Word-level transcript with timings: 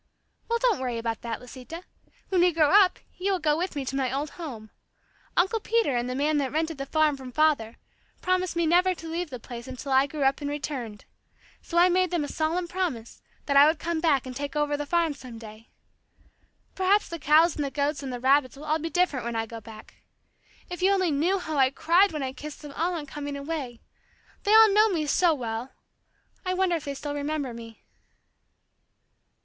"Well, 0.49 0.57
don't 0.57 0.79
worry 0.79 0.97
about 0.97 1.21
that, 1.21 1.39
Lisita. 1.39 1.83
When 2.29 2.41
we 2.41 2.51
grow 2.51 2.71
up, 2.71 2.97
you 3.19 3.31
will 3.31 3.37
go 3.37 3.55
with 3.55 3.75
me 3.75 3.85
to 3.85 3.95
my 3.95 4.11
old 4.11 4.31
home. 4.31 4.71
Uncle 5.37 5.59
Peter 5.59 5.95
and 5.95 6.09
the 6.09 6.15
man 6.15 6.39
that 6.39 6.51
rented 6.51 6.79
the 6.79 6.87
farm 6.87 7.15
from 7.15 7.31
father, 7.31 7.77
promised 8.19 8.55
me 8.55 8.65
never 8.65 8.95
to 8.95 9.07
leave 9.07 9.29
the 9.29 9.39
place 9.39 9.67
until 9.67 9.91
I 9.91 10.07
grew 10.07 10.23
up 10.23 10.41
and 10.41 10.49
returned. 10.49 11.05
So 11.61 11.77
I 11.77 11.87
made 11.87 12.09
them 12.09 12.23
a 12.23 12.27
solemn 12.27 12.67
promise 12.67 13.21
that 13.45 13.55
I 13.55 13.67
would 13.67 13.77
come 13.77 14.01
back 14.01 14.25
and 14.25 14.35
take 14.35 14.55
over 14.55 14.75
the 14.75 14.87
farm 14.87 15.13
some 15.13 15.37
day. 15.37 15.69
Perhaps 16.73 17.09
the 17.09 17.19
cows 17.19 17.55
and 17.55 17.63
the 17.63 17.69
goats 17.69 18.01
and 18.01 18.11
the 18.11 18.19
rabbits 18.19 18.55
will 18.55 18.65
all 18.65 18.79
be 18.79 18.89
different 18.89 19.23
when 19.23 19.35
I 19.35 19.45
go 19.45 19.61
back. 19.61 20.01
If 20.67 20.81
you 20.81 20.91
only 20.91 21.11
knew 21.11 21.37
how 21.37 21.57
I 21.59 21.69
cried 21.69 22.11
when 22.11 22.23
I 22.23 22.33
kissed 22.33 22.63
them 22.63 22.73
all 22.75 22.95
on 22.95 23.05
coming 23.05 23.37
away. 23.37 23.81
They 24.45 24.55
all 24.55 24.73
know 24.73 24.89
me 24.89 25.05
so 25.05 25.35
well. 25.35 25.73
I 26.43 26.55
wonder 26.55 26.75
if 26.75 26.85
they 26.85 26.95
still 26.95 27.13
remember 27.13 27.53
me." 27.53 27.83